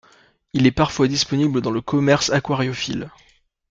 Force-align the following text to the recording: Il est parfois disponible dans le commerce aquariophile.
Il 0.53 0.65
est 0.65 0.71
parfois 0.71 1.07
disponible 1.07 1.61
dans 1.61 1.69
le 1.69 1.79
commerce 1.79 2.31
aquariophile. 2.31 3.11